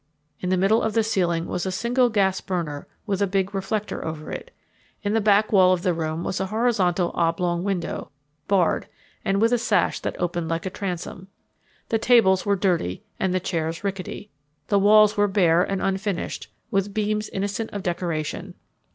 In 0.39 0.49
the 0.49 0.57
middle 0.57 0.81
of 0.81 0.93
the 0.93 1.03
ceiling 1.03 1.45
was 1.45 1.67
a 1.67 1.71
single 1.71 2.09
gas 2.09 2.41
burner 2.41 2.87
with 3.05 3.21
a 3.21 3.27
big 3.27 3.53
reflector 3.53 4.03
over 4.03 4.31
it. 4.31 4.49
In 5.03 5.13
the 5.13 5.21
back 5.21 5.51
wall 5.51 5.73
of 5.73 5.83
the 5.83 5.93
room 5.93 6.23
was 6.23 6.39
a 6.39 6.47
horizontal 6.47 7.11
oblong 7.13 7.63
window, 7.63 8.09
barred, 8.47 8.87
and 9.23 9.39
with 9.39 9.53
a 9.53 9.59
sash 9.59 9.99
that 9.99 10.15
opened 10.19 10.49
like 10.49 10.65
a 10.65 10.71
transom. 10.71 11.27
The 11.89 11.99
tables 11.99 12.47
were 12.47 12.55
dirty 12.55 13.03
and 13.19 13.31
the 13.31 13.39
chairs 13.39 13.83
rickety. 13.83 14.31
The 14.69 14.79
walls 14.79 15.17
were 15.17 15.27
bare 15.27 15.61
and 15.61 15.83
unfinished, 15.83 16.49
with 16.71 16.95
beams 16.95 17.29
innocent 17.29 17.69
of 17.69 17.83
decoration. 17.83 18.55